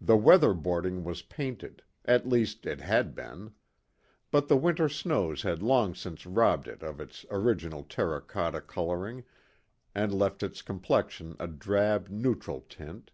[0.00, 3.54] The weather boarding was painted; at least, it had been.
[4.32, 9.22] But the winter snows had long since robbed it of its original terra cotta coloring
[9.94, 13.12] and left its complexion a drab neutral tint.